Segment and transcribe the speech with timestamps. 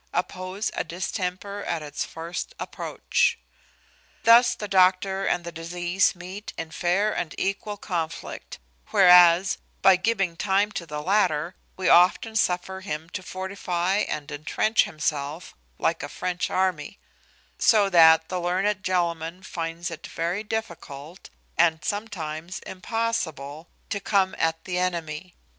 [0.13, 3.37] _"Oppose a distemper at its first approach."
[4.23, 8.57] Thus the doctor and the disease meet in fair and equal conflict;
[8.89, 14.85] whereas, by giving time to the latter, we often suffer him to fortify and entrench
[14.85, 16.97] himself, like a French army;
[17.59, 21.29] so that the learned gentleman finds it very difficult,
[21.59, 25.35] and sometimes impossible, to come at the enemy.